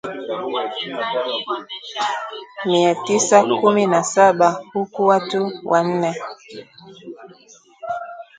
mia 2.65 2.95
tisa 2.95 3.45
kumi 3.61 3.87
na 3.87 4.03
saba 4.03 4.61
huku 4.73 5.05
Watu 5.05 5.51
wanne 5.65 6.15